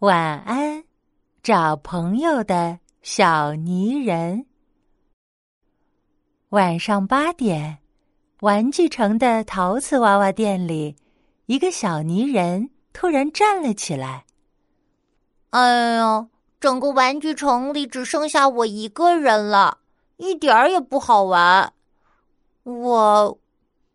[0.00, 0.84] 晚安，
[1.42, 4.44] 找朋友的小泥人。
[6.50, 7.78] 晚上八点，
[8.40, 10.96] 玩具城的陶瓷娃娃店里，
[11.46, 14.26] 一个小泥人突然站了起来。
[15.48, 16.28] 哎呀，
[16.60, 19.78] 整个玩具城里只剩下我一个人了，
[20.18, 21.72] 一点儿也不好玩。
[22.64, 23.38] 我，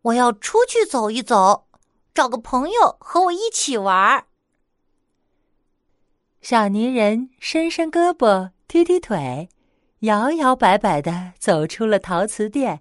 [0.00, 1.66] 我要出去走一走。
[2.14, 4.24] 找个朋友和我一起玩。
[6.42, 9.48] 小泥人伸伸胳膊，踢踢腿，
[10.00, 12.80] 摇摇摆摆的走出了陶瓷店，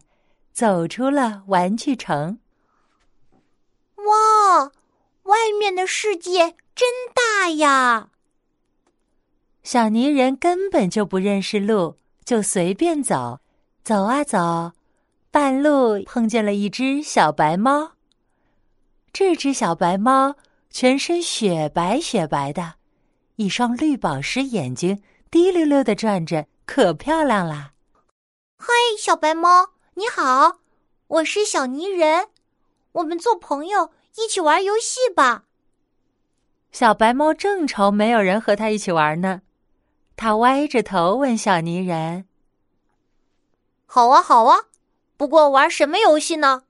[0.51, 2.39] 走出了玩具城。
[3.97, 4.71] 哇，
[5.23, 8.09] 外面的世界真大呀！
[9.61, 13.41] 小泥人根本就不认识路，就随便走，
[13.83, 14.71] 走啊走，
[15.29, 17.91] 半路碰见了一只小白猫。
[19.13, 20.35] 这只小白猫
[20.71, 22.73] 全身雪白雪白的，
[23.41, 27.73] 一双绿宝石眼睛滴溜溜的转着，可漂亮啦。
[28.55, 28.67] 嗨，
[28.99, 30.59] 小白猫，你好，
[31.07, 32.27] 我是小泥人，
[32.91, 35.45] 我们做朋友，一起玩游戏吧。
[36.71, 39.41] 小白猫正愁没有人和他一起玩呢，
[40.15, 42.27] 他歪着头问小泥人
[43.87, 44.65] ：“好啊，好啊，
[45.17, 46.65] 不过玩什么游戏呢？”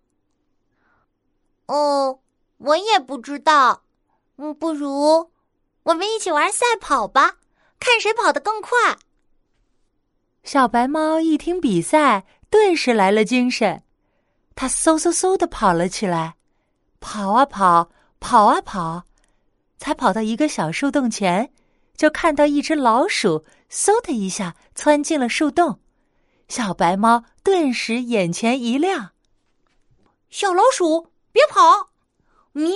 [1.67, 2.19] 哦。
[2.63, 3.81] 我也不知道，
[4.37, 5.31] 嗯，不如
[5.83, 7.37] 我们一起玩赛跑吧，
[7.79, 8.97] 看谁跑得更快。
[10.43, 13.83] 小白猫一听比赛，顿时来了精神，
[14.55, 16.35] 它嗖嗖嗖的跑了起来，
[16.99, 19.03] 跑啊跑，跑啊跑，
[19.77, 21.51] 才跑到一个小树洞前，
[21.95, 25.79] 就看到一只老鼠嗖的一下窜进了树洞，
[26.47, 29.11] 小白猫顿时眼前一亮，
[30.29, 31.89] 小老鼠别跑。
[32.53, 32.67] 喵！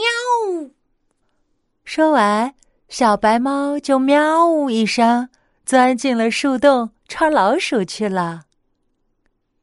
[1.84, 2.56] 说完，
[2.88, 5.30] 小白猫就喵呜一声，
[5.66, 8.44] 钻进了树洞，抓老鼠去了。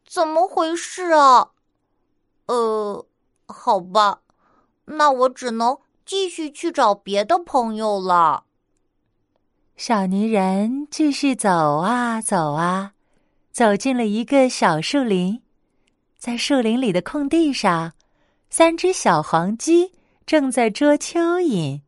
[0.07, 1.51] 怎么回事啊？
[2.47, 3.07] 呃，
[3.47, 4.21] 好吧，
[4.85, 8.45] 那我只能继续去找别的朋友了。
[9.77, 12.93] 小泥人继续走啊走啊，
[13.51, 15.41] 走进了一个小树林，
[16.19, 17.93] 在树林里的空地上，
[18.51, 19.93] 三只小黄鸡。
[20.25, 21.81] 正在捉蚯蚓。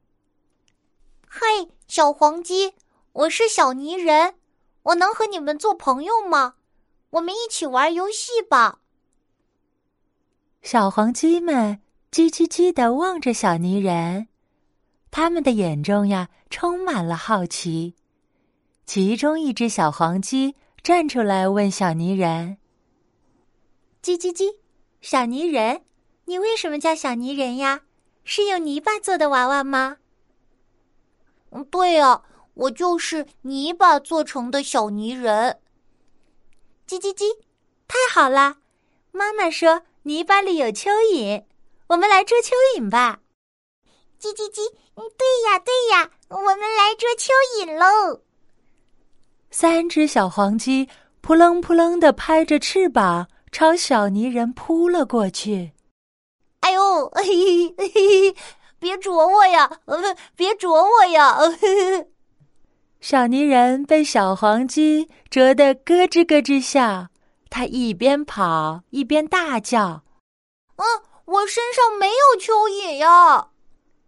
[1.36, 2.74] 嘿，小黄鸡，
[3.12, 4.36] 我是小泥人，
[4.84, 6.54] 我能和你们做朋友吗？
[7.10, 8.78] 我们一起玩游戏吧。
[10.62, 11.80] 小黄鸡们
[12.12, 14.28] 叽叽叽的望着小泥人，
[15.10, 17.96] 他们的眼中呀充满了好奇。
[18.86, 22.58] 其中一只小黄鸡站出来问小泥人
[24.00, 24.58] ：“叽叽叽，
[25.00, 25.82] 小泥人，
[26.26, 27.80] 你为什么叫小泥人呀？”
[28.22, 29.96] 是用泥巴做的娃娃吗？
[31.54, 32.20] 嗯，对呀，
[32.54, 35.56] 我就是泥巴做成的小泥人。
[36.86, 37.24] 叽叽叽，
[37.88, 38.56] 太好了！
[39.12, 41.44] 妈妈说泥巴里有蚯蚓，
[41.86, 43.20] 我们来捉蚯蚓吧。
[44.20, 48.20] 叽叽叽，对呀对呀，我们来捉蚯蚓喽！
[49.50, 50.88] 三只小黄鸡
[51.20, 55.72] 扑棱扑棱的拍着翅膀，朝小泥人扑了过去。
[56.60, 58.36] 哎呦，嘿嘿嘿嘿，
[58.84, 59.70] 别啄我呀！
[59.86, 61.38] 呃，别啄我呀！
[63.00, 67.08] 小泥人被小黄鸡啄得咯吱咯吱笑，
[67.48, 70.02] 他一边跑一边大叫
[70.76, 70.84] ：“嗯，
[71.24, 73.48] 我身上没有蚯蚓呀！”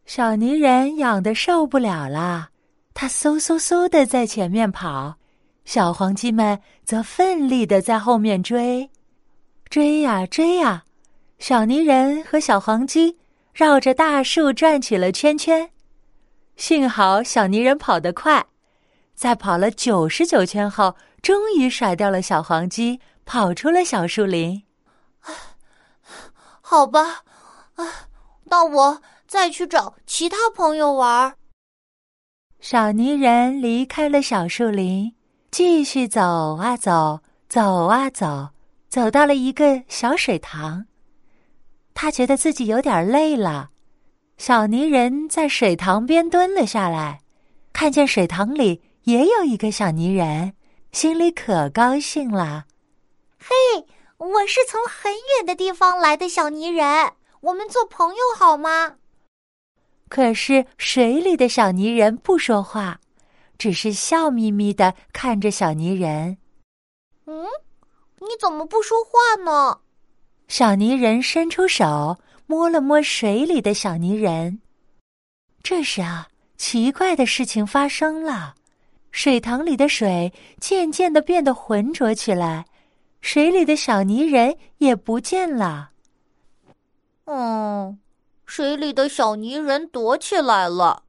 [0.05, 2.51] 小泥人痒得受不了了，
[2.93, 5.15] 他嗖嗖嗖的在前面跑，
[5.65, 8.91] 小黄鸡们则奋力的在后面追，
[9.71, 10.85] 追呀追呀。
[11.39, 13.17] 小泥人和小黄鸡
[13.57, 15.71] 绕着大树转起了圈圈，
[16.59, 18.45] 幸好小泥人跑得快，
[19.15, 24.63] 在跑了九十九圈后，终于甩掉了小黄鸡，跑出了小树林。
[26.61, 27.23] 好吧，
[27.77, 28.09] 啊，
[28.45, 31.35] 那我再去找其他朋友玩。
[32.61, 35.15] 小泥人离开了小树林，
[35.51, 38.51] 继续走啊走，走啊走，
[38.91, 40.85] 走到了一个小水塘。
[41.99, 43.71] 他觉得自己有点累了，
[44.37, 47.23] 小泥人在水塘边蹲了下来，
[47.73, 50.53] 看见水塘里也有一个小泥人，
[50.93, 52.67] 心里可高兴了。
[53.39, 53.87] 嘿，
[54.19, 58.97] 我是从很远的地方来的小泥人，我们做朋友好吗？
[60.11, 63.01] 可是水里的小泥人不说话，
[63.57, 66.37] 只是笑眯眯的看着小泥人。
[67.25, 67.47] 嗯，
[68.21, 69.81] 你怎么不说话呢？
[70.49, 72.17] 小泥人伸出手
[72.47, 74.61] 摸了摸水里的小泥人，
[75.63, 78.55] 这时啊，奇怪的事情发生了，
[79.11, 82.65] 水塘里的水渐渐的变得浑浊起来，
[83.21, 85.91] 水里的小泥人也不见了。
[87.25, 87.99] 嗯，
[88.45, 91.03] 水里的小泥人躲起来了。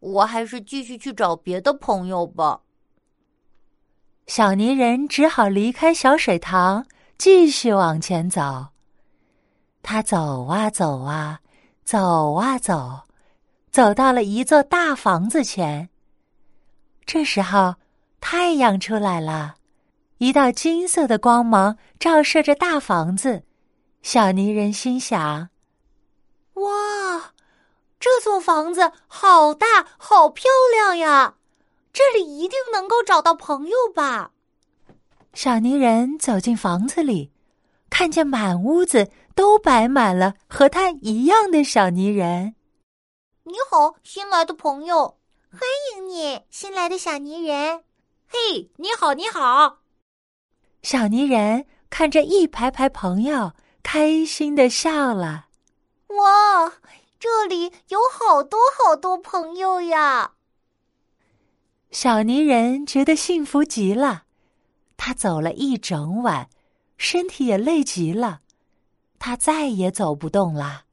[0.00, 2.60] 我还是继续去找别的朋友吧。
[4.26, 6.86] 小泥人只好离开小水塘，
[7.18, 8.66] 继续往前走。
[9.82, 11.40] 他走啊走啊，
[11.84, 13.00] 走啊走，
[13.70, 15.88] 走到了一座大房子前。
[17.04, 17.76] 这时候，
[18.20, 19.54] 太阳出来了，
[20.18, 23.44] 一道金色的光芒照射着大房子。
[24.02, 25.48] 小泥人心想
[26.54, 27.32] ：“哇！”
[27.98, 31.34] 这座房子好大，好漂亮呀！
[31.92, 34.32] 这里一定能够找到朋友吧？
[35.36, 37.30] 小泥人走进房子里，
[37.90, 42.54] 看见满屋子都摆满了和他一样的小泥人。
[43.42, 45.18] 你好，新来的朋友，
[45.50, 45.60] 欢
[45.92, 47.84] 迎你，新来的小泥人。
[48.26, 49.80] 嘿，你好，你好。
[50.82, 53.52] 小泥人看着一排排朋友，
[53.82, 55.48] 开心的笑了。
[56.08, 56.72] 哇！
[57.20, 60.32] 这里有好多好多朋友呀！
[61.90, 64.24] 小泥人觉得幸福极了，
[64.96, 66.48] 他走了一整晚，
[66.96, 68.40] 身体也累极了，
[69.18, 70.84] 他再也走不动了。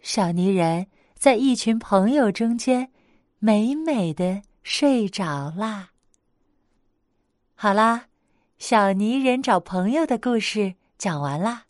[0.00, 2.90] 小泥人在一群朋友中间，
[3.38, 5.90] 美美的睡着啦。
[7.54, 8.06] 好啦，
[8.58, 11.66] 小泥人找朋友的故事讲完啦。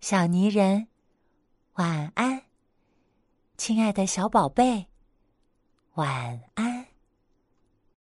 [0.00, 0.88] 小泥人。
[1.74, 2.42] 晚安，
[3.56, 4.86] 亲爱的小宝贝，
[5.94, 6.73] 晚安。